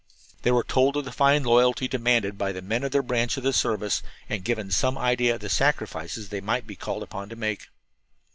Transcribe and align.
They 0.41 0.49
were 0.49 0.63
told 0.63 0.97
of 0.97 1.05
the 1.05 1.11
fine 1.11 1.43
loyalty 1.43 1.87
demanded 1.87 2.41
of 2.41 2.63
men 2.63 2.83
in 2.83 2.89
their 2.89 3.03
branch 3.03 3.37
of 3.37 3.43
the 3.43 3.53
service, 3.53 4.01
and 4.27 4.43
given 4.43 4.71
some 4.71 4.97
idea 4.97 5.35
of 5.35 5.41
the 5.41 5.47
sacrifices 5.49 6.29
they 6.29 6.41
might 6.41 6.65
be 6.65 6.75
called 6.75 7.03
upon 7.03 7.29
to 7.29 7.35
make. 7.35 7.67